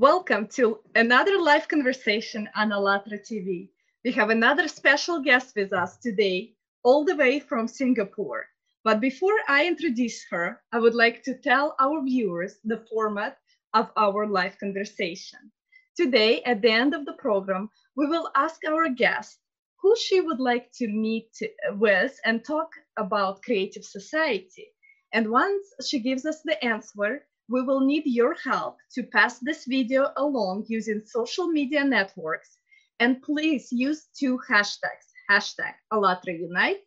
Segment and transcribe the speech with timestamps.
[0.00, 3.70] Welcome to another live conversation on ALLATRA TV.
[4.04, 6.54] We have another special guest with us today,
[6.84, 8.46] all the way from Singapore.
[8.84, 13.38] But before I introduce her, I would like to tell our viewers the format
[13.74, 15.50] of our live conversation.
[15.96, 19.40] Today, at the end of the program, we will ask our guest
[19.82, 21.36] who she would like to meet
[21.72, 24.68] with and talk about Creative Society.
[25.12, 29.64] And once she gives us the answer, we will need your help to pass this
[29.64, 32.58] video along using social media networks.
[33.00, 36.84] And please use two hashtags, hashtag ALLATRA Unite,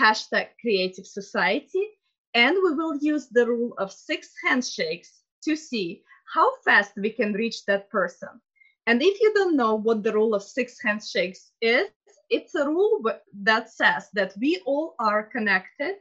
[0.00, 1.86] hashtag Creative Society,
[2.34, 7.32] and we will use the rule of six handshakes to see how fast we can
[7.32, 8.40] reach that person.
[8.86, 11.88] And if you don't know what the rule of six handshakes is,
[12.30, 13.02] it's a rule
[13.42, 15.96] that says that we all are connected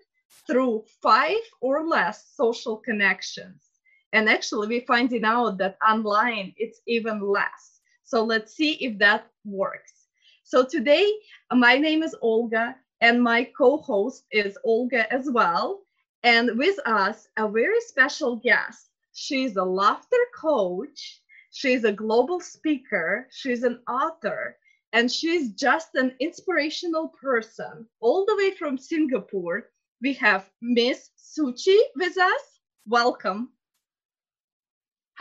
[0.48, 3.69] through five or less social connections.
[4.14, 7.81] And actually, we're finding out that online it's even less.
[8.03, 10.08] So let's see if that works.
[10.44, 11.12] So today,
[11.52, 15.81] my name is Olga, and my co host is Olga as well.
[16.24, 18.90] And with us, a very special guest.
[19.14, 21.22] She's a laughter coach,
[21.52, 24.58] she's a global speaker, she's an author,
[24.94, 27.88] and she's just an inspirational person.
[28.00, 29.69] All the way from Singapore,
[30.02, 32.59] we have Miss Suchi with us.
[32.88, 33.52] Welcome.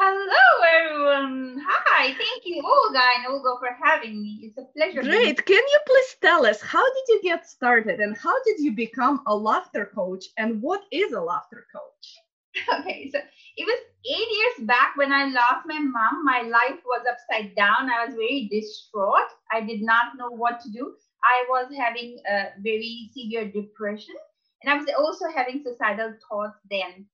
[0.00, 1.60] Hello, everyone.
[1.66, 4.38] Hi, thank you, Olga and Olga, for having me.
[4.44, 5.02] It's a pleasure.
[5.02, 5.44] Great.
[5.44, 9.20] Can you please tell us how did you get started and how did you become
[9.26, 12.06] a laughter coach and what is a laughter coach?
[12.78, 13.18] Okay, so
[13.56, 16.24] it was eight years back when I lost my mom.
[16.24, 17.90] My life was upside down.
[17.90, 19.30] I was very distraught.
[19.52, 20.94] I did not know what to do.
[21.24, 24.14] I was having a very severe depression
[24.62, 27.06] and I was also having suicidal thoughts then.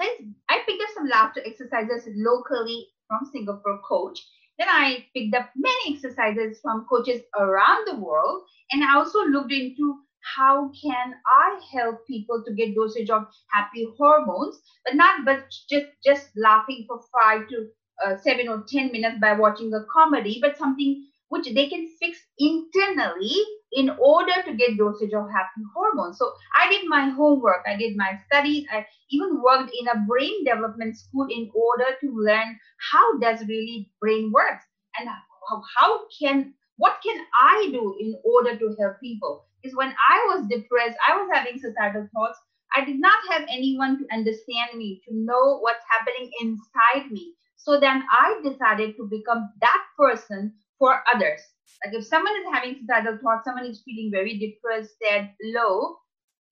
[0.00, 0.04] So
[0.48, 4.20] I picked up some laughter exercises locally from Singapore coach.
[4.58, 8.44] Then I picked up many exercises from coaches around the world.
[8.72, 10.00] And I also looked into
[10.36, 15.86] how can I help people to get dosage of happy hormones, but not but just
[16.04, 17.68] just laughing for five to
[18.04, 22.18] uh, seven or ten minutes by watching a comedy, but something which they can fix
[22.38, 23.34] internally
[23.74, 26.18] in order to get dosage of happy hormones.
[26.18, 30.44] So I did my homework, I did my studies, I even worked in a brain
[30.44, 32.58] development school in order to learn
[32.92, 34.64] how does really brain works
[34.98, 39.44] and how, how can what can I do in order to help people?
[39.62, 42.38] Is when I was depressed, I was having suicidal thoughts.
[42.76, 47.34] I did not have anyone to understand me, to know what's happening inside me.
[47.56, 51.40] So then I decided to become that person for others.
[51.84, 55.96] Like if someone is having suicidal thoughts, someone is feeling very depressed, sad, low,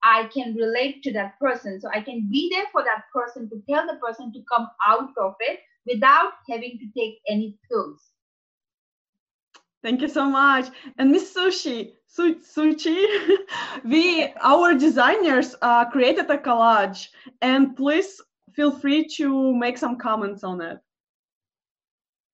[0.02, 1.80] I can relate to that person.
[1.80, 5.10] So I can be there for that person to tell the person to come out
[5.18, 8.02] of it without having to take any pills.
[9.82, 10.68] Thank you so much.
[10.98, 13.04] And Miss Sushi, Su- Suchi,
[13.84, 17.08] we, our designers uh, created a collage
[17.40, 18.20] and please
[18.54, 20.78] feel free to make some comments on it.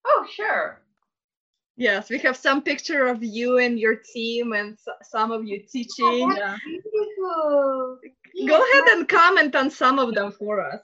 [0.06, 0.82] Oh, sure.
[1.78, 6.28] Yes, we have some picture of you and your team and some of you teaching.
[6.28, 7.98] Oh, that's beautiful.
[8.48, 10.80] Go ahead and comment on some of them for us.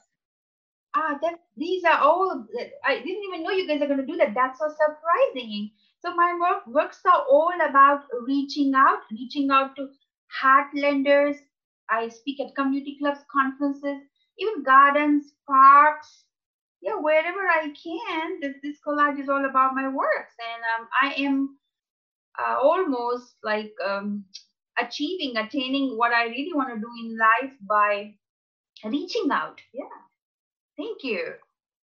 [0.95, 2.47] Ah, that these are all.
[2.85, 4.33] I didn't even know you guys are going to do that.
[4.33, 5.71] That's so surprising.
[5.99, 9.89] So my work works are all about reaching out, reaching out to
[10.41, 11.35] heartlanders.
[11.89, 14.01] I speak at community clubs, conferences,
[14.39, 16.24] even gardens, parks,
[16.85, 20.35] yeah, wherever I can, this, this collage is all about my works.
[20.39, 21.57] And um, I am
[22.39, 24.23] uh, almost like um,
[24.79, 28.13] achieving, attaining what I really want to do in life by
[28.83, 29.59] reaching out.
[29.73, 29.85] Yeah.
[30.77, 31.33] Thank you.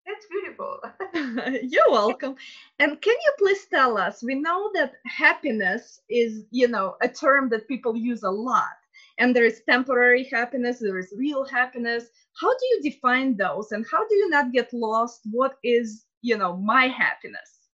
[0.05, 0.81] That's beautiful.
[1.71, 2.35] You're welcome.
[2.81, 4.21] And can you please tell us?
[4.21, 8.79] We know that happiness is, you know, a term that people use a lot.
[9.19, 12.05] And there is temporary happiness, there is real happiness.
[12.41, 15.23] How do you define those and how do you not get lost?
[15.31, 17.69] What is you know my happiness?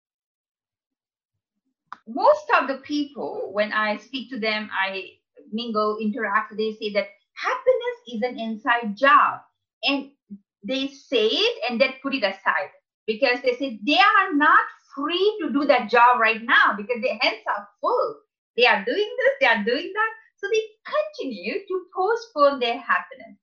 [2.08, 5.04] Most of the people when i speak to them i
[5.52, 9.42] mingle interact they say that happiness is an inside job.
[9.84, 10.12] And
[10.64, 12.70] they say it and then put it aside
[13.08, 14.60] because they say they are not
[14.96, 18.16] free to do that job right now because their hands are full.
[18.58, 20.64] They are doing this they are doing that so they
[20.96, 23.38] continue to postpone their happiness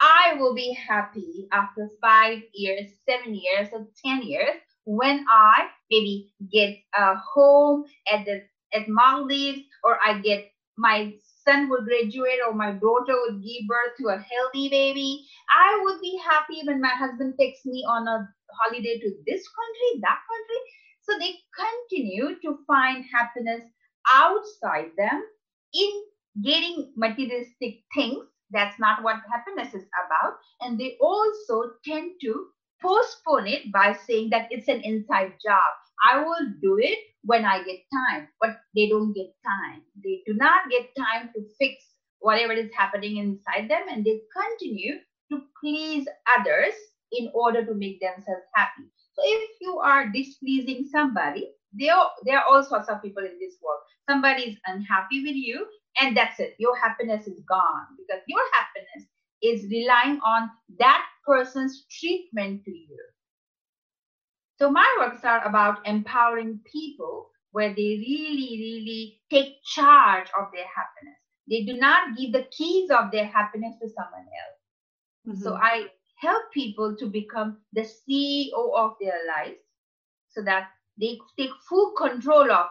[0.00, 6.32] I will be happy after five years, seven years, or 10 years when I maybe
[6.52, 8.42] get a home at the
[8.74, 11.14] at Maldives or I get my
[11.44, 15.24] son will graduate or my daughter would give birth to a healthy baby.
[15.50, 18.28] I would be happy when my husband takes me on a
[18.60, 20.60] holiday to this country, that country.
[21.02, 23.62] So they continue to find happiness
[24.12, 25.22] outside them
[25.74, 26.02] in
[26.42, 28.24] getting materialistic things.
[28.50, 30.34] That's not what happiness is about.
[30.60, 32.46] And they also tend to
[32.80, 35.70] postpone it by saying that it's an inside job.
[36.04, 39.82] I will do it when I get time, but they don't get time.
[40.02, 41.84] They do not get time to fix
[42.18, 44.98] whatever is happening inside them and they continue
[45.30, 46.06] to please
[46.38, 46.74] others
[47.12, 48.84] in order to make themselves happy.
[49.14, 51.94] So if you are displeasing somebody, there,
[52.24, 53.80] there are all sorts of people in this world.
[54.08, 55.66] Somebody is unhappy with you,
[56.00, 56.54] and that's it.
[56.58, 59.08] Your happiness is gone because your happiness
[59.42, 62.98] is relying on that person's treatment to you.
[64.58, 70.64] So my works are about empowering people where they really, really take charge of their
[70.64, 71.18] happiness.
[71.48, 75.36] They do not give the keys of their happiness to someone else.
[75.36, 75.42] Mm-hmm.
[75.42, 75.86] So I
[76.16, 79.58] help people to become the CEO of their lives
[80.30, 80.68] so that
[80.98, 82.66] they take full control of.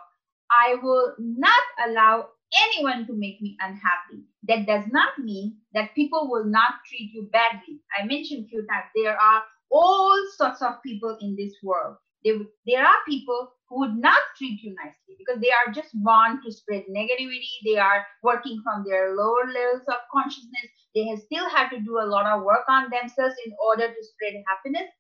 [0.50, 4.24] I will not allow anyone to make me unhappy.
[4.48, 7.80] That does not mean that people will not treat you badly.
[7.98, 11.98] I mentioned a few times there are all sorts of people in this world.
[12.24, 16.51] There, are people who would not treat you nicely because they are just born to
[16.51, 17.50] spread negativity.
[17.65, 20.69] They are working from their lower levels of consciousness.
[20.94, 24.44] They still have to do a lot of work on themselves in order to spread
[24.48, 24.92] happiness.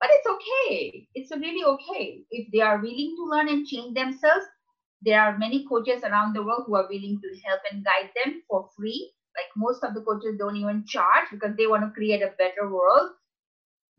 [0.00, 1.08] But it's okay.
[1.14, 2.24] It's really okay.
[2.30, 4.46] If they are willing to learn and change themselves,
[5.02, 8.42] there are many coaches around the world who are willing to help and guide them
[8.48, 9.12] for free.
[9.36, 12.68] Like most of the coaches don't even charge because they want to create a better
[12.68, 13.10] world.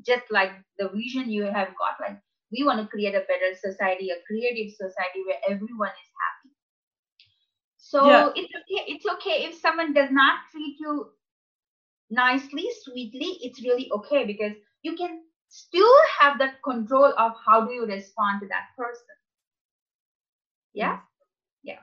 [0.06, 2.18] Just like the vision you have got, like
[2.51, 6.56] we want to create a better society, a creative society where everyone is happy.
[7.78, 8.30] So yeah.
[8.36, 8.92] it's okay.
[8.92, 11.10] It's okay if someone does not treat you
[12.10, 13.40] nicely, sweetly.
[13.42, 14.54] It's really okay because
[14.84, 19.19] you can still have that control of how do you respond to that person.
[20.80, 21.00] Yeah.
[21.62, 21.80] Yeah.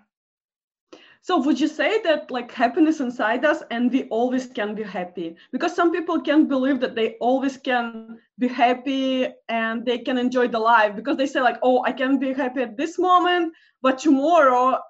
[1.20, 5.36] So would you say that like happiness inside us and we always can be happy?
[5.52, 10.48] Because some people can't believe that they always can be happy and they can enjoy
[10.48, 13.98] the life because they say like, oh, I can be happy at this moment, but
[13.98, 14.80] tomorrow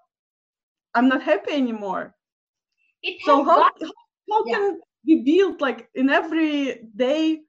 [0.95, 2.15] I'm not happy anymore.
[3.03, 3.73] It so how, got,
[4.31, 4.55] how yeah.
[4.55, 7.41] can we build like in everyday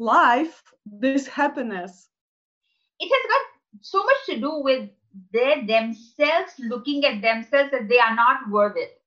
[0.00, 2.08] life this happiness?
[2.98, 3.44] It has got
[3.82, 4.90] so much to do with
[5.32, 9.00] they themselves looking at themselves that they are not worth it.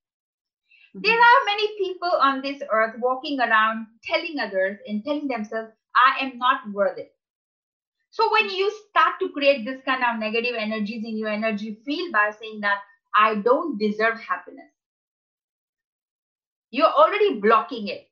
[0.96, 1.02] Mm-hmm.
[1.02, 6.26] There are many people on this earth walking around telling others and telling themselves, I
[6.26, 7.14] am not worth it.
[8.12, 12.14] So when you start to create this kind of negative energies in your energy field
[12.14, 12.78] by saying that
[13.14, 14.72] I don't deserve happiness,
[16.72, 18.08] you're already blocking it,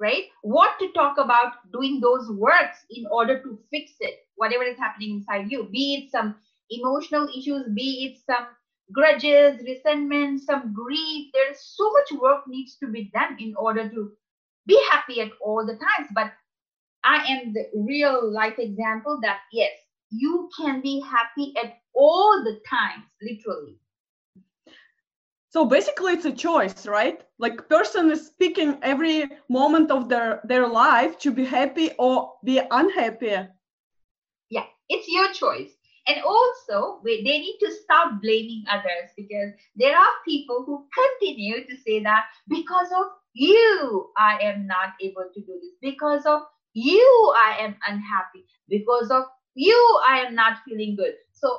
[0.00, 0.24] right?
[0.42, 5.16] What to talk about doing those works in order to fix it, whatever is happening
[5.16, 6.36] inside you, be it some
[6.80, 8.46] emotional issues, be it some
[8.92, 11.30] grudges, resentment, some grief.
[11.32, 14.12] There's so much work needs to be done in order to
[14.66, 16.08] be happy at all the times.
[16.14, 16.32] But
[17.04, 19.72] I am the real life example that yes,
[20.10, 23.78] you can be happy at all the times, literally.
[25.48, 27.20] So basically it's a choice, right?
[27.38, 32.58] Like person is picking every moment of their their life to be happy or be
[32.70, 33.36] unhappy.
[34.48, 35.81] Yeah, it's your choice.
[36.08, 41.76] And also, they need to stop blaming others because there are people who continue to
[41.76, 45.74] say that because of you, I am not able to do this.
[45.80, 46.42] Because of
[46.74, 48.46] you, I am unhappy.
[48.68, 51.14] Because of you, I am not feeling good.
[51.32, 51.58] So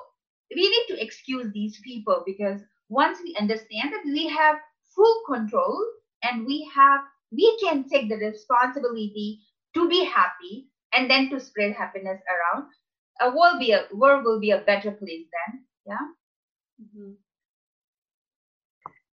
[0.56, 4.58] we need to excuse these people because once we understand that we have
[4.96, 5.78] full control
[6.24, 9.42] and we have we can take the responsibility
[9.74, 12.68] to be happy and then to spread happiness around
[13.24, 16.06] a world be a world will be a better place then yeah?
[16.82, 17.12] Mm-hmm.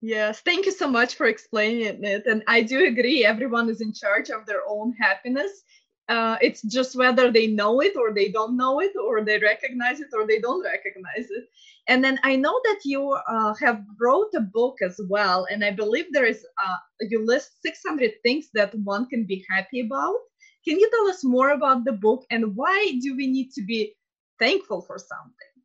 [0.01, 3.93] yes thank you so much for explaining it and i do agree everyone is in
[3.93, 5.63] charge of their own happiness.
[6.09, 9.99] Uh, it's just whether they know it or they don't know it or they recognize
[9.99, 11.43] it or they don't recognize it.
[11.89, 15.71] And then i know that you uh, have wrote a book as well and i
[15.71, 20.15] believe there is uh, you list 600 things that one can be happy about.
[20.63, 23.96] Can you tell us more about the book and why do we need to be
[24.39, 25.63] thankful for something?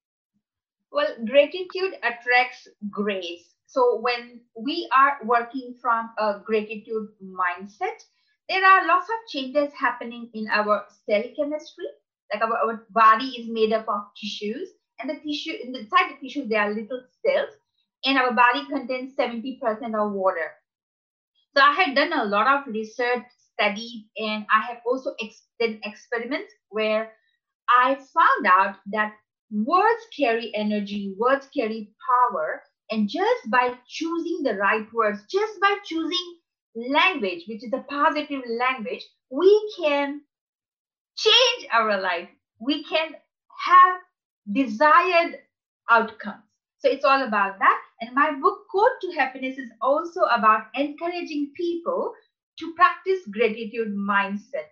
[0.92, 3.54] Well, gratitude attracts grace.
[3.66, 7.98] So when we are working from a gratitude mindset,
[8.48, 11.86] there are lots of changes happening in our cell chemistry.
[12.32, 16.46] Like our, our body is made up of tissues, and the tissue inside the tissue
[16.48, 17.54] there are little cells,
[18.04, 20.52] and our body contains 70% of water.
[21.56, 25.80] So I had done a lot of research studied and I have also ex- done
[25.84, 27.12] experiments where
[27.68, 29.14] I found out that
[29.50, 35.76] words carry energy, words carry power, and just by choosing the right words, just by
[35.84, 36.38] choosing
[36.74, 40.22] language, which is a positive language, we can
[41.16, 42.28] change our life.
[42.60, 43.12] We can
[43.66, 44.00] have
[44.52, 45.38] desired
[45.90, 46.42] outcomes.
[46.78, 47.80] So it's all about that.
[48.00, 52.12] And my book, Code to Happiness, is also about encouraging people
[52.58, 54.71] to practice gratitude mindset.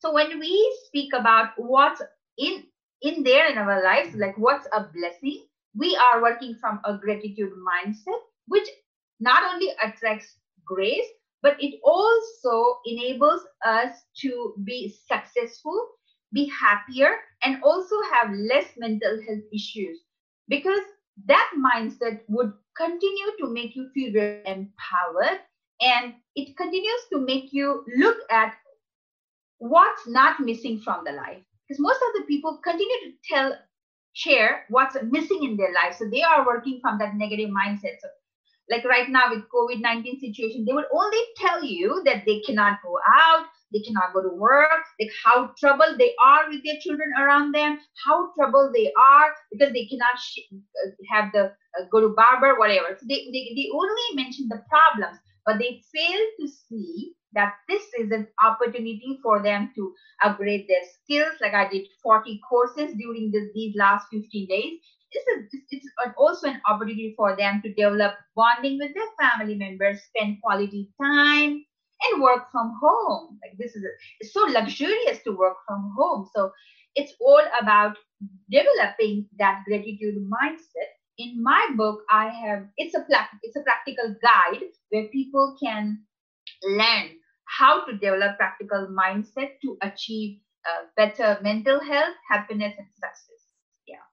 [0.00, 2.02] So when we speak about what's
[2.38, 2.64] in
[3.02, 5.44] in there in our lives, like what's a blessing,
[5.76, 8.68] we are working from a gratitude mindset, which
[9.20, 11.06] not only attracts grace,
[11.42, 15.88] but it also enables us to be successful,
[16.32, 20.00] be happier, and also have less mental health issues.
[20.48, 20.82] Because
[21.26, 24.14] that mindset would continue to make you feel
[24.46, 25.40] empowered
[25.80, 28.54] and it continues to make you look at
[29.60, 31.42] what's not missing from the life.
[31.68, 33.56] Because most of the people continue to tell
[34.12, 35.94] share what's missing in their life.
[35.96, 38.00] So they are working from that negative mindset.
[38.02, 38.08] So
[38.70, 42.98] like right now with covid-19 situation they will only tell you that they cannot go
[43.18, 47.52] out they cannot go to work like how troubled they are with their children around
[47.52, 51.44] them how troubled they are because they cannot sh- uh, have the
[51.78, 52.96] uh, go to barber whatever.
[52.98, 57.82] So they, they, they only mention the problems but they fail to see that this
[57.98, 59.94] is an opportunity for them to
[60.24, 61.34] upgrade their skills.
[61.40, 64.80] Like i did 40 courses during this, these last 15 days.
[65.12, 70.00] This is it's also an opportunity for them to develop bonding with their family members
[70.02, 71.64] spend quality time
[72.02, 73.38] and work from home.
[73.42, 73.84] Like this is
[74.20, 76.28] it's so luxurious to work from home.
[76.34, 76.52] So
[76.94, 77.96] it's all about
[78.50, 80.90] developing that gratitude mindset.
[81.18, 83.04] In my book i have it's a
[83.42, 85.98] it's a practical guide where people can
[86.64, 87.19] learn
[87.58, 93.42] how to develop practical mindset to achieve uh, better mental health happiness and success.
[93.86, 94.04] Yeah.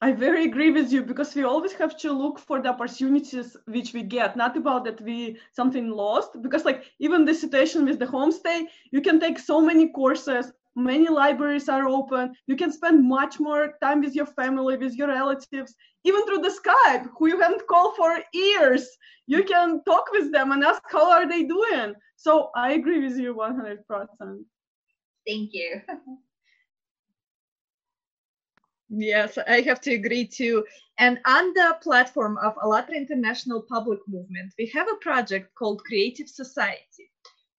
[0.00, 3.92] I very agree with you because we always have to look for the opportunities which
[3.92, 8.06] we get not about that we something lost because like even the situation with the
[8.06, 12.34] homestay you can take so many courses many libraries are open.
[12.46, 15.74] You can spend much more time with your family with your relatives
[16.04, 18.88] even through the skype who you haven't called for years.
[19.26, 21.94] You can talk with them and ask how are they doing?
[22.16, 24.44] So i agree with you 100%
[25.26, 25.80] thank you.
[28.90, 30.64] Yes i have to agree too.
[30.98, 36.28] And on the platform of allatra international public movement we have a project called creative
[36.28, 37.10] society.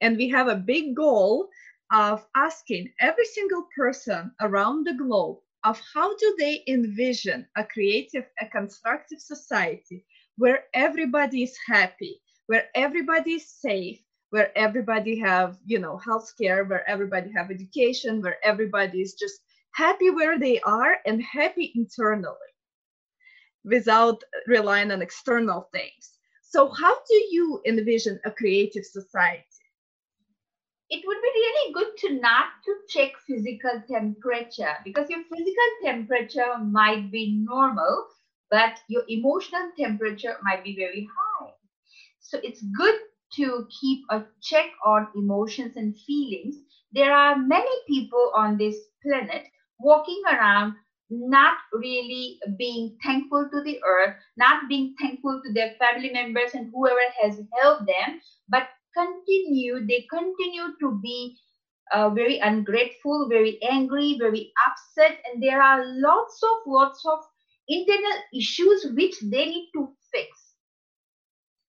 [0.02, 1.50] And we have a big goal
[1.92, 8.26] of asking every single person around the globe of how do they envision a creative
[8.42, 10.06] a constructive society
[10.38, 14.00] where everybody is happy where everybody is safe
[14.32, 19.42] where everybody have you know health care where everybody have education where everybody is just
[19.74, 22.52] happy where they are and happy internally
[23.64, 26.18] without relying on external things.
[26.44, 29.46] So how do you envision a creative society
[30.92, 36.58] it would be really good to not to check physical temperature because your physical temperature
[36.60, 38.08] might be normal
[38.52, 41.52] but your emotional temperature might be very high.
[42.20, 43.00] So it's good
[43.38, 46.58] to keep a check on emotions and feelings.
[46.92, 49.48] There are many people on this planet
[49.80, 50.76] walking around
[51.10, 56.72] not really being thankful to the earth, not being thankful to their family members and
[56.74, 61.38] whoever has helped them, but continue, they continue to be
[61.92, 67.20] uh, very ungrateful, very angry, very upset, and there are lots of lots of
[67.68, 70.56] internal issues which they need to fix.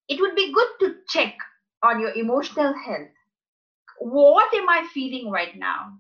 [0.09, 1.37] It would be good to check
[1.83, 3.11] on your emotional health.
[4.00, 5.99] What am I feeling right now?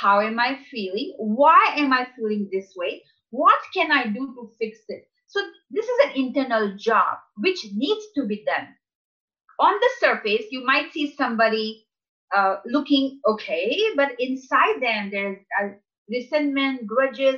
[0.00, 1.14] How am I feeling?
[1.18, 3.02] Why am I feeling this way?
[3.30, 5.08] What can I do to fix it?
[5.26, 5.40] So,
[5.70, 8.68] this is an internal job which needs to be done
[9.58, 11.86] on the surface, you might see somebody
[12.36, 15.68] uh, looking okay, but inside them, there's uh,
[16.08, 17.36] resentment, grudges.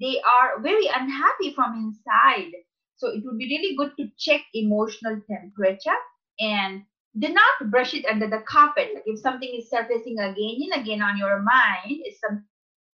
[0.00, 2.52] They, are very unhappy from inside.
[2.96, 6.00] So it would be really good to check emotional temperature
[6.38, 6.82] and
[7.18, 8.90] do not brush it under the carpet.
[8.94, 12.44] Like if something is surfacing again and again on your mind, is something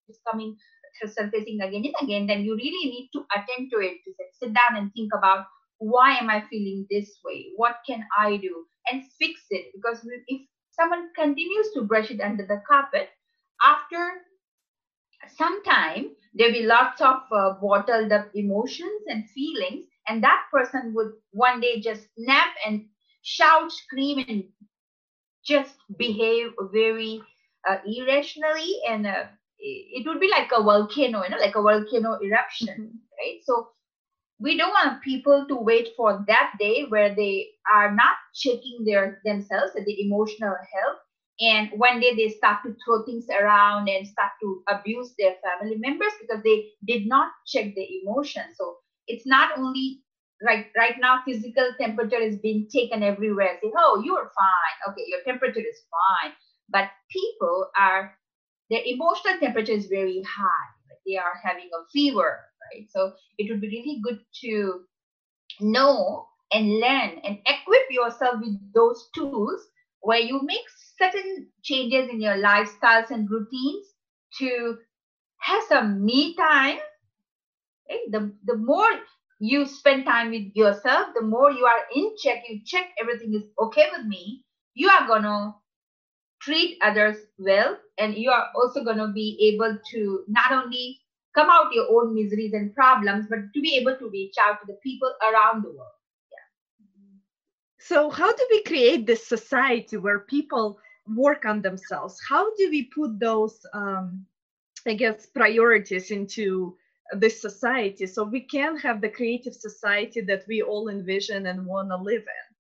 [0.09, 0.56] is coming
[1.06, 3.99] surfacing again and again, then you really need to attend to it.
[4.04, 5.47] To sit down and think about
[5.82, 7.46] why am I feeling this way?
[7.56, 8.64] What can I do?
[8.90, 9.72] And fix it.
[9.74, 13.10] Because if someone continues to brush it under the carpet,
[13.64, 14.12] after
[15.36, 20.92] some time, there'll be lots of uh, bottled up emotions and feelings, and that person
[20.94, 22.86] would one day just snap and
[23.22, 24.44] shout, scream, and
[25.44, 27.20] just behave very
[27.68, 29.24] uh, irrationally and uh,
[29.62, 32.96] it would be like a volcano, you know, like a volcano eruption, mm-hmm.
[33.18, 33.38] right?
[33.44, 33.68] So
[34.42, 39.20] we don't want people to wait for that day where they are not checking their
[39.25, 40.99] themselves at the emotional health.
[41.40, 45.76] And one day they start to throw things around and start to abuse their family
[45.78, 48.76] members because they did not check the emotions so
[49.08, 50.02] it's not only
[50.44, 53.58] like right now physical temperature is being taken everywhere.
[53.62, 54.92] Say oh you're fine.
[54.92, 56.32] Okay your temperature is fine.
[56.68, 58.14] But people are
[58.70, 60.68] their emotional temperature is very high.
[61.06, 64.80] They are having a fever right so it would be really good to
[65.60, 69.60] know and learn and equip yourself with those tools
[70.00, 70.64] where you make
[70.98, 73.86] certain changes in your lifestyles and routines
[74.38, 74.76] to
[75.38, 76.78] have some me time
[77.88, 78.00] right?
[78.10, 78.88] the, the more
[79.40, 83.44] you spend time with yourself the more you are in check you check everything is
[83.58, 84.44] okay with me
[84.75, 85.54] you are going to
[86.40, 91.01] treat others well and you are also going to be able to not only
[91.34, 94.66] come out your own miseries and problems but to be able to reach out to
[94.66, 95.99] the people around the world
[96.32, 97.18] yeah.
[97.78, 102.84] so how do we create this society where people work on themselves how do we
[102.95, 104.25] put those um,
[104.86, 106.76] i guess priorities into
[107.18, 111.88] this society so we can have the creative society that we all envision and want
[111.88, 112.52] to live in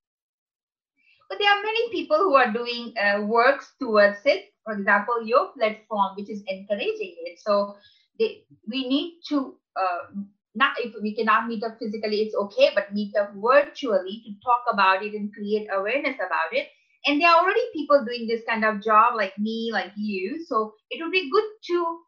[1.32, 4.52] but there are many people who are doing uh, works towards it.
[4.64, 7.40] For example, your platform, which is encouraging it.
[7.40, 7.74] So
[8.18, 10.20] they, we need to uh,
[10.54, 14.64] not if we cannot meet up physically, it's okay, but meet up virtually to talk
[14.72, 16.68] about it and create awareness about it.
[17.06, 20.44] And there are already people doing this kind of job, like me, like you.
[20.46, 22.00] So it would be good to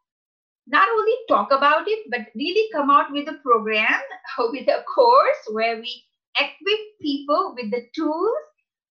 [0.67, 3.99] not only talk about it, but really come out with a program,
[4.39, 6.03] with a course where we
[6.39, 8.33] equip people with the tools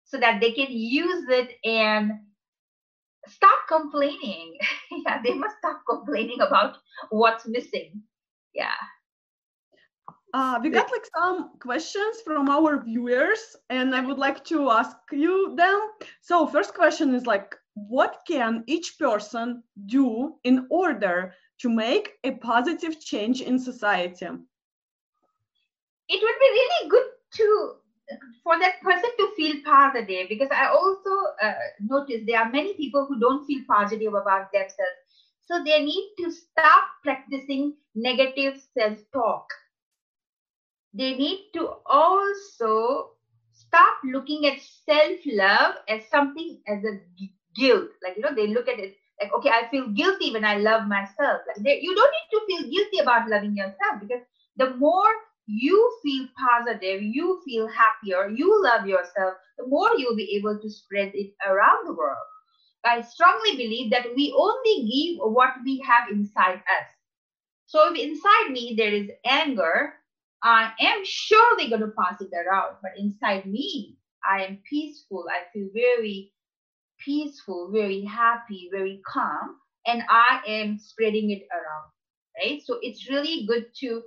[0.04, 2.12] so that they can use it and
[3.26, 4.58] stop complaining.
[5.04, 6.76] yeah, they must stop complaining about
[7.10, 8.02] what's missing.
[8.54, 8.80] Yeah.
[10.32, 14.96] Uh, we got like some questions from our viewers, and I would like to ask
[15.10, 15.80] you them.
[16.20, 22.32] So, first question is like, what can each person do in order to make a
[22.32, 24.26] positive change in society?
[26.08, 27.74] It would be really good to
[28.42, 31.10] for that person to feel positive because i also
[31.42, 34.98] uh, notice there are many people who don't feel positive about themselves.
[35.46, 39.44] So they need to stop practicing negative self-talk.
[40.92, 43.10] They need to also
[43.50, 47.00] stop looking at self-love as something as a
[47.56, 47.90] guilt.
[48.02, 50.86] Like you know they look at it like okay i feel guilty when i love
[50.86, 51.40] myself.
[51.46, 54.22] Like they, you don't need to feel guilty about loving yourself because
[54.56, 55.12] the more
[55.46, 60.70] you feel positive, you feel happier, you love yourself, the more you'll be able to
[60.70, 62.16] spread it around the world.
[62.84, 66.88] I strongly believe that we only give what we have inside us.
[67.66, 69.94] So if inside me there is anger,
[70.42, 72.76] I am surely going to pass it around.
[72.82, 73.98] But inside me,
[74.28, 75.26] I am peaceful.
[75.30, 76.32] I feel very
[77.04, 81.90] peaceful, very happy, very calm, and I am spreading it around.
[82.38, 82.62] Right.
[82.64, 84.02] So it's really good to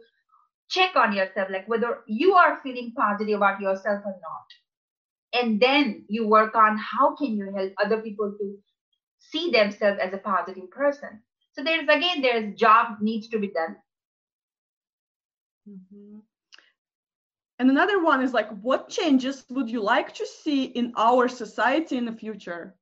[0.73, 5.41] check on yourself, like whether you are feeling positive about yourself or not.
[5.41, 8.57] And then you work on how can you help other people to
[9.19, 11.21] see themselves as a positive person.
[11.53, 13.75] So there's again, there's job needs to be done.
[15.69, 16.19] Mm-hmm.
[17.59, 21.97] And another one is like, what changes would you like to see in our society
[21.97, 22.75] in the future?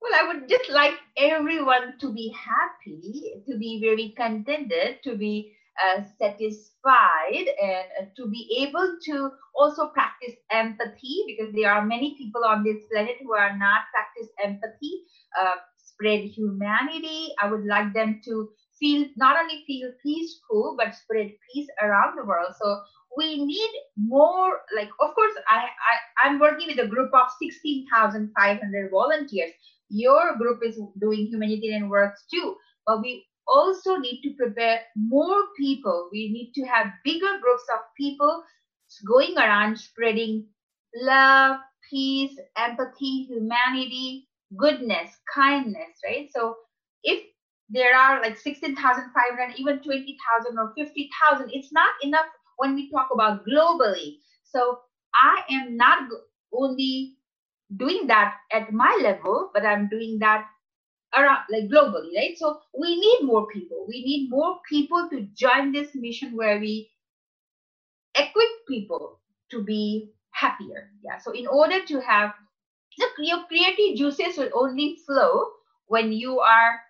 [0.00, 5.52] Well, I would just like everyone to be happy, to be very contented, to be
[5.82, 12.16] uh, satisfied, and uh, to be able to also practice empathy because there are many
[12.16, 15.02] people on this planet who are not practice empathy,
[15.40, 17.28] uh, spread humanity.
[17.40, 22.24] I would like them to feel not only feel peaceful but spread peace around the
[22.24, 22.54] world.
[22.60, 22.80] So
[23.16, 28.90] we need more like of course I, I i'm working with a group of 16500
[28.92, 29.50] volunteers
[29.90, 36.08] your group is doing humanitarian works too but we also need to prepare more people.
[36.12, 38.42] We need to have bigger groups of people
[39.06, 40.46] going around spreading
[41.02, 41.58] love
[41.90, 46.28] peace empathy humanity goodness kindness right?
[46.34, 46.56] So
[47.04, 47.24] if
[47.68, 52.26] there are like 16,500 even 20,000 or 50,000 it's not enough
[52.56, 54.18] when we talk about globally.
[54.44, 54.80] So
[55.14, 56.08] i am not
[56.52, 57.16] only
[57.76, 60.46] doing that at my level, but I'm doing that
[61.14, 62.36] around like globally, right?
[62.36, 63.86] So we need more people.
[63.88, 66.90] We need more people to join this mission where we
[68.16, 70.90] equip people to be happier.
[71.02, 71.18] Yeah.
[71.18, 72.32] So in order to have
[72.98, 75.46] look, your creative juices will only flow
[75.86, 76.80] when you are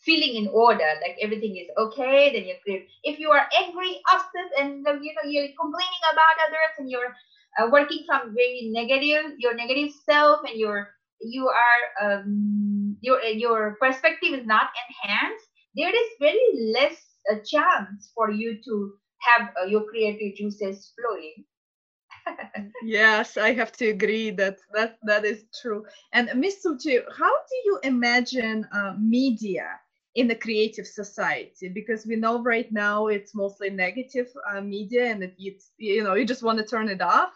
[0.00, 2.82] feeling in order, like everything is okay, then you're.
[3.04, 7.14] If you are angry, upset, and you know you're complaining about others, and you're
[7.58, 10.88] uh, working from very negative, your negative self, and your
[11.20, 11.82] you are
[12.20, 15.46] um, your your perspective is not enhanced.
[15.76, 16.96] There is very less
[17.30, 21.44] a uh, chance for you to have uh, your creative juices flowing
[22.82, 25.84] yes, I have to agree that that that is true.
[26.12, 29.66] And Miss Suchi, how do you imagine uh, media
[30.14, 31.68] in a creative society?
[31.68, 36.14] Because we know right now it's mostly negative uh, media, and it, it's you know
[36.14, 37.32] you just want to turn it off.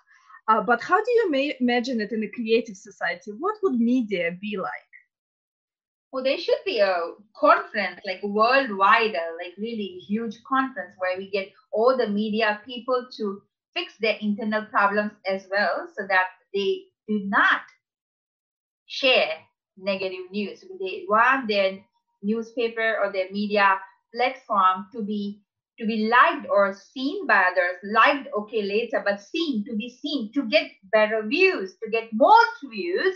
[0.49, 3.33] Uh, but how do you ma- imagine it in a creative society?
[3.39, 4.71] What would media be like?
[6.13, 6.95] Well, there should be a
[7.37, 13.09] conference, like worldwide, uh, like really huge conference where we get all the media people
[13.17, 13.43] to
[13.75, 17.63] fix their internal problems as well so that they do not
[18.87, 19.39] share
[19.77, 20.65] negative news.
[20.79, 21.81] They want their
[22.23, 23.81] newspaper or their media
[24.15, 25.43] platform to be
[25.79, 27.79] to be liked or seen by others.
[27.85, 32.45] Liked okay later but seen to be seen to get better views to get more
[32.71, 33.15] views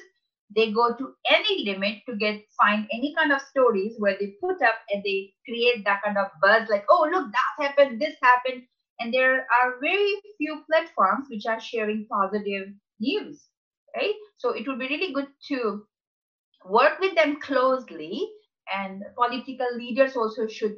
[0.56, 4.62] they go to any limit to get find any kind of stories where they put
[4.62, 8.62] up and they create that kind of buzz like oh look that happened this happened.
[9.00, 12.68] And there are very few platforms which are sharing positive
[12.98, 13.48] news
[13.96, 14.14] right?
[14.38, 15.86] So it would be really good to
[16.64, 18.28] work with them closely
[18.72, 20.76] and political leaders also should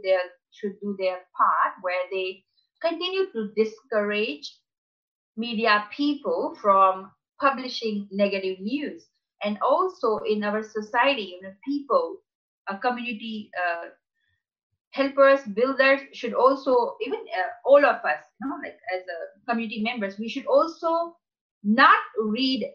[0.52, 2.44] should do their part where they
[2.82, 4.56] continue to discourage
[5.36, 7.10] media people from
[7.40, 9.06] publishing negative news.
[9.42, 12.18] And also in our society you know, people
[12.68, 13.88] a community uh,
[14.92, 19.82] helpers builders should also even uh, all of us you know like as a community
[19.82, 21.16] members we should also
[21.62, 22.66] not read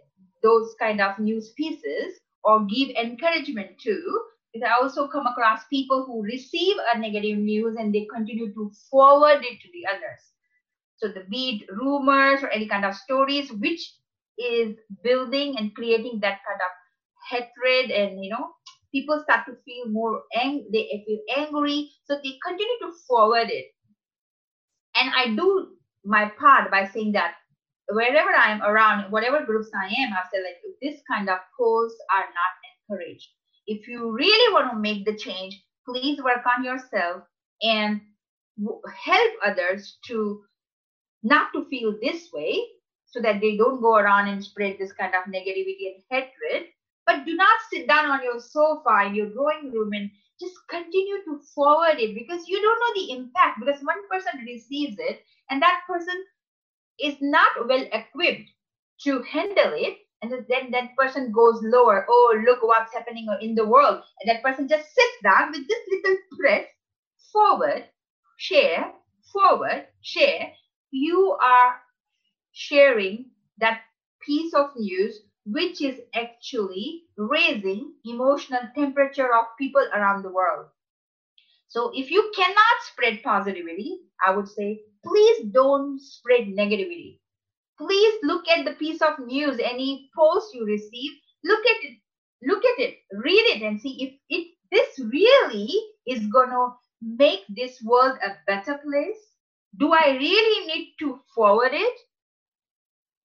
[0.43, 3.95] those kind of news pieces or give encouragement to
[4.55, 8.71] because i also come across people who receive a negative news and they continue to
[8.91, 10.21] forward it to the others.
[10.97, 13.81] So the be rumors or any kind of stories which
[14.37, 16.71] is building and creating that kind of
[17.31, 18.55] hatred and you know
[18.93, 21.91] people start to feel more ang- they feel angry.
[22.05, 23.67] So they continue to forward it.
[24.95, 27.35] And i do my part by saying that
[27.89, 32.01] wherever i am around whatever groups i am i say like this kind of posts
[32.15, 33.29] are not encouraged
[33.67, 37.23] if you really want to make the change please work on yourself
[37.61, 38.01] and
[39.03, 40.43] help others to
[41.23, 42.59] not to feel this way
[43.05, 46.67] so that they don't go around and spread this kind of negativity and hatred.
[47.05, 51.23] But do not sit down on your sofa in your drawing room and just continue
[51.25, 55.61] to forward it because you don't know the impact because one person receives it and
[55.61, 56.15] that person
[56.99, 58.49] is not well equipped
[59.03, 59.97] to handle it
[60.31, 64.43] and then that person goes lower oh look what's happening in the world and that
[64.43, 66.65] person just sits down with this little press
[67.31, 67.85] forward
[68.37, 68.93] share
[69.31, 70.51] forward share
[70.91, 71.75] you are
[72.53, 73.81] sharing that
[74.25, 80.67] piece of news which is actually raising emotional temperature of people around the world.
[81.67, 87.19] So if you cannot spread positivity, I would say, please don't spread negativity.
[87.77, 91.11] Please look at the piece of news, any post you receive,
[91.43, 91.97] look at it,
[92.43, 95.69] look at it, read it and see if it this really
[96.07, 96.69] is gonna
[97.01, 99.21] make this world a better place.
[99.77, 101.93] Do I really need to forward it?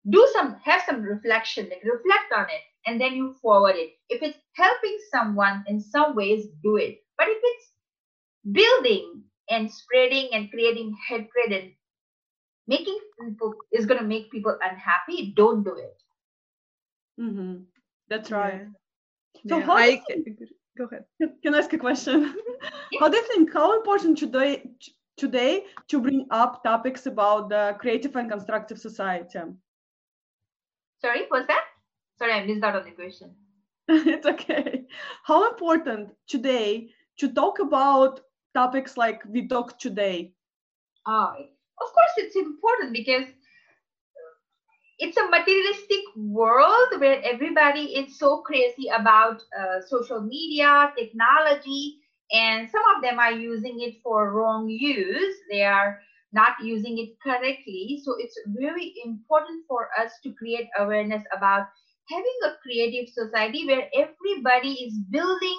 [0.08, 4.22] do some have some reflection like reflect on it and then you forward it if
[4.22, 7.72] it's helping someone in some ways do it but if it's
[8.52, 11.72] building and spreading and creating hatred and
[12.74, 16.02] making people is going to make people unhappy don't do it
[17.20, 17.54] mm-hmm.
[18.09, 18.62] that's right
[19.35, 19.48] yeah.
[19.48, 20.02] so yeah, how I,
[20.78, 21.04] go ahead
[21.42, 22.35] can i ask a question
[23.00, 24.52] how do you think how important today
[25.16, 29.40] today to bring up topics about the creative and constructive society
[31.00, 31.64] Sorry, what's that?
[32.18, 33.35] Sorry, I missed out on the question.
[33.88, 34.85] it's okay.
[35.24, 38.20] How important today to talk about
[38.54, 40.35] topics like we talk today?
[41.06, 41.33] Oh,
[41.80, 43.26] of course, it's important because
[44.98, 51.96] it's a materialistic world where everybody is so crazy about uh, social media, technology,
[52.32, 55.34] and some of them are using it for wrong use.
[55.50, 55.98] They are
[56.32, 58.00] not using it correctly.
[58.04, 61.66] So it's very important for us to create awareness about
[62.08, 65.58] having a creative society where everybody is building,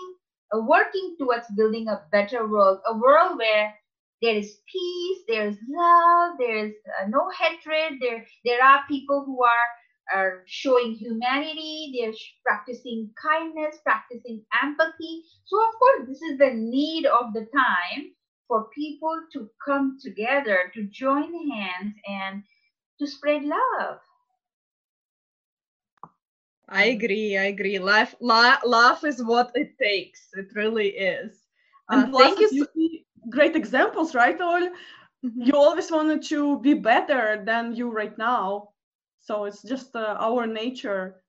[0.56, 3.74] uh, working towards building a better world, a world where
[4.22, 9.68] there is peace, there's love, there's uh, no hatred, there, there are people who are
[10.14, 15.24] are showing humanity, they're practicing kindness, practicing empathy.
[15.46, 18.14] So, of course, this is the need of the time
[18.48, 22.44] for people to come together, to join hands, and
[23.00, 24.00] to spread love.
[26.70, 27.38] I agree.
[27.38, 27.80] I agree.
[27.80, 30.30] Life, la- love is what it takes.
[30.34, 31.48] It really is.
[31.90, 32.52] Uh, and thank you.
[32.52, 32.68] you
[33.30, 34.70] great examples, right, Ol?
[35.26, 35.42] Mm-hmm.
[35.44, 38.70] You always wanted to be better than you right now.
[39.20, 41.22] So it's just uh, our nature.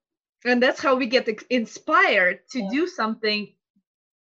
[0.45, 2.69] And that's how we get inspired to yeah.
[2.71, 3.53] do something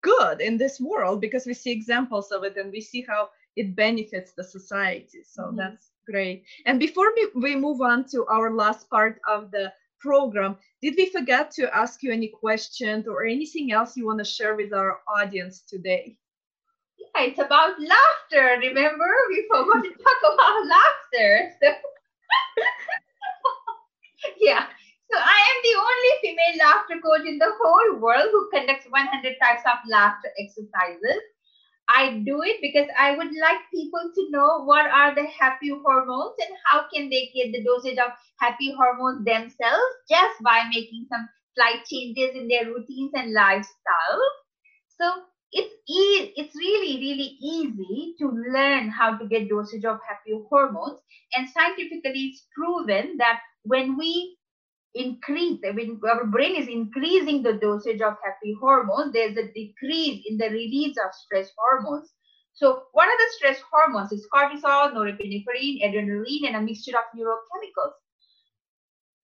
[0.02, 3.76] good in this world because we see examples of it and we see how it
[3.76, 5.20] benefits the society.
[5.24, 5.58] So mm-hmm.
[5.58, 6.44] that's great.
[6.66, 11.08] And before we, we move on to our last part of the program, did we
[11.08, 15.00] forget to ask you any questions or anything else you want to share with our
[15.08, 16.18] audience today?
[17.16, 18.58] Yeah, it's about laughter.
[18.60, 21.52] Remember, we forgot to talk about laughter.
[21.62, 21.74] So
[24.40, 24.66] yeah.
[25.12, 29.36] So I am the only female laughter coach in the whole world who conducts 100
[29.42, 31.22] types of laughter exercises.
[31.90, 36.36] I do it because I would like people to know what are the happy hormones
[36.40, 41.28] and how can they get the dosage of happy hormones themselves just by making some
[41.56, 44.22] slight changes in their routines and lifestyle.
[45.00, 45.06] So
[45.52, 51.00] it's it's really really easy to learn how to get dosage of happy hormones
[51.34, 54.38] and scientifically it's proven that when we
[54.96, 60.38] increase when our brain is increasing the dosage of happy hormones there's a decrease in
[60.38, 62.12] the release of stress hormones.
[62.54, 67.94] So what are the stress hormones it's cortisol norepinephrine adrenaline and a mixture of neurochemicals.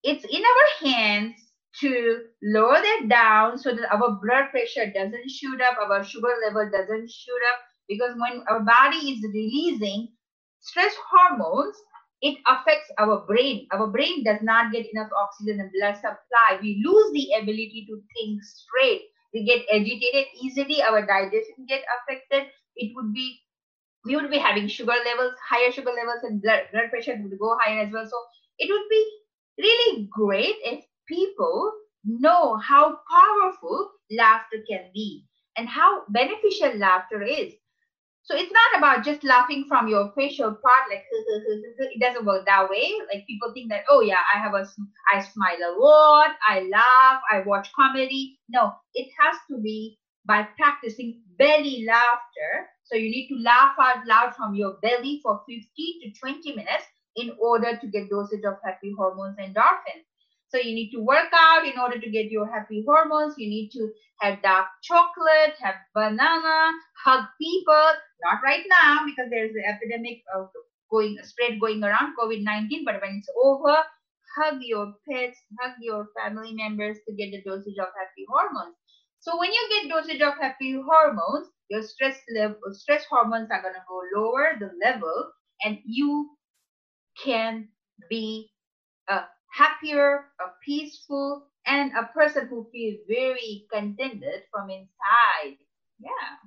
[0.03, 1.44] It's in our hands
[1.81, 6.69] to lower that down so that our blood pressure doesn't shoot up our sugar level
[6.71, 10.09] doesn't shoot up because when our body is releasing
[10.61, 11.75] stress hormones
[12.21, 13.67] it affects our brain.
[13.71, 16.57] Our brain does not get enough oxygen and blood supply.
[16.61, 19.03] We lose the ability to think straight.
[19.33, 20.81] We get agitated easily.
[20.81, 22.47] Our digestion get affected.
[22.75, 23.39] It would be
[24.05, 27.57] we would be having sugar levels, higher sugar levels, and blood, blood pressure would go
[27.61, 28.05] higher as well.
[28.05, 28.17] So
[28.59, 29.03] it would be
[29.57, 31.71] really great if people
[32.03, 35.25] know how powerful laughter can be
[35.57, 37.53] and how beneficial laughter is.
[38.23, 42.69] So it's not about just laughing from your facial part, like it doesn't work that
[42.69, 42.91] way.
[43.13, 44.67] Like people think that, oh yeah, I have a,
[45.13, 48.39] I smile a lot, I laugh, I watch comedy.
[48.49, 52.67] No, it has to be by practicing belly laughter.
[52.85, 56.85] So you need to laugh out loud from your belly for 15 to 20 minutes
[57.15, 60.05] in order to get dosage of happy hormones and endorphins.
[60.55, 63.35] So you need to work out in order to get your happy hormones.
[63.37, 63.91] You need to
[64.21, 66.71] have dark chocolate, have banana,
[67.03, 67.87] hug people.
[68.23, 70.47] Not right now because there's an epidemic of
[70.89, 72.85] going spread going around COVID-19.
[72.85, 73.75] But when it's over,
[74.37, 78.75] hug your pets, hug your family members to get the dosage of happy hormones.
[79.19, 83.83] So when you get dosage of happy hormones, your stress level, stress hormones are gonna
[83.89, 85.33] go lower the level,
[85.65, 86.29] and you
[87.21, 87.67] can
[88.09, 88.51] be
[89.09, 89.23] a
[89.55, 95.57] happier, a peaceful, and a person who feels very contented from inside.
[95.99, 96.37] Yeah.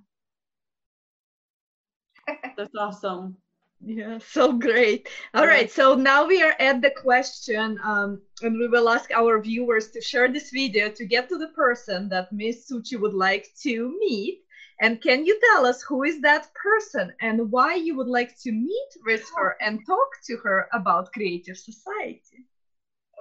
[2.56, 3.36] That's awesome.
[3.80, 5.08] Yeah, so great.
[5.34, 5.48] All yeah.
[5.48, 9.88] right, so now we are at the question, um, and we will ask our viewers
[9.92, 13.96] to share this video to get to the person that Miss Suchi would like to
[14.00, 14.40] meet.
[14.80, 18.52] And can you tell us who is that person and why you would like to
[18.52, 22.47] meet with her and talk to her about Creative Society?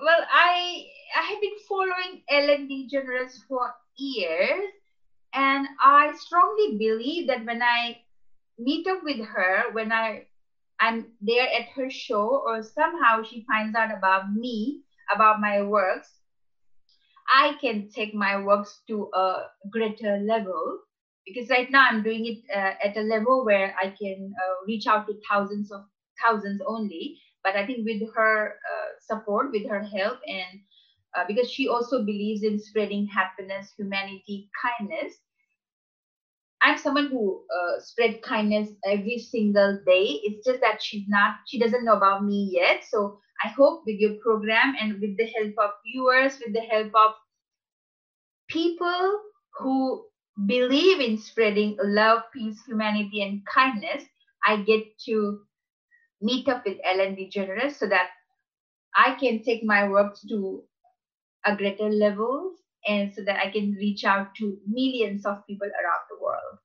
[0.03, 0.83] Well, I
[1.15, 4.69] I have been following Ellen DeGeneres for years,
[5.33, 7.97] and I strongly believe that when I
[8.57, 10.25] meet up with her, when I
[10.79, 14.79] I'm there at her show, or somehow she finds out about me,
[15.11, 16.19] about my works,
[17.29, 20.77] I can take my works to a greater level.
[21.25, 24.87] Because right now I'm doing it uh, at a level where I can uh, reach
[24.87, 25.81] out to thousands of
[26.25, 30.59] thousands only but I think with her uh, support, with her help, and
[31.17, 35.13] uh, because she also believes in spreading happiness, humanity, kindness.
[36.61, 40.19] I'm someone who uh, spread kindness every single day.
[40.23, 42.83] It's just that she's not, she doesn't know about me yet.
[42.83, 46.93] So I hope with your program and with the help of viewers, with the help
[46.95, 47.13] of
[48.47, 49.21] people
[49.59, 50.05] who
[50.45, 54.03] believe in spreading love, peace, humanity, and kindness,
[54.45, 55.41] I get to
[56.21, 58.09] meet up with Ellen DeGeneres so that
[58.97, 60.63] I can take my work to
[61.45, 62.53] a greater level
[62.87, 66.57] and so that I can reach out to millions of people around the world.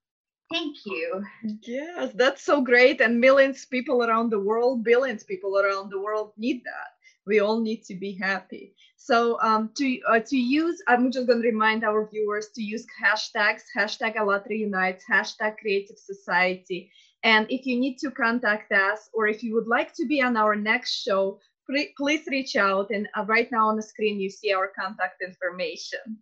[0.51, 1.25] Thank you.
[1.63, 3.01] Yes, that's so great.
[3.01, 6.93] And millions of people around the world, billions of people around the world need that.
[7.27, 11.41] we all need to be happy so um, to uh, to use i'm just going
[11.41, 16.91] to remind our viewers to use hashtags hashtag allatra unites hashtag creative society
[17.25, 20.37] and if you need to contact us or if you would like to be on
[20.37, 24.53] our next show please reach out and uh, right now on the screen you see
[24.53, 26.19] our contact information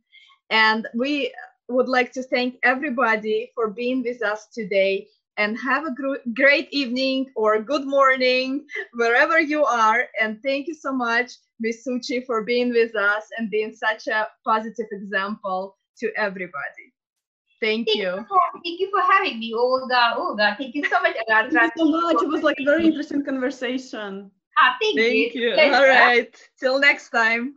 [0.50, 1.32] and we
[1.68, 6.68] would like to thank everybody for being with us today and have a gr- great
[6.70, 10.06] evening or good morning wherever you are.
[10.20, 11.84] And thank you so much, Ms.
[11.86, 16.86] Suchi, for being with us and being such a positive example to everybody.
[17.60, 18.02] Thank, thank you.
[18.02, 20.14] you for, thank you for having me, Olga.
[20.16, 21.16] Olga, thank you so much.
[21.28, 22.22] Thank you so much.
[22.22, 24.30] It was like a very interesting conversation.
[24.60, 25.50] Ah, thank, thank you.
[25.50, 25.74] you.
[25.74, 26.34] All right.
[26.58, 27.54] Till next time.